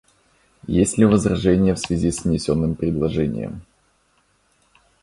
[0.65, 3.61] Есть ли возражения в связи с внесенным предложением?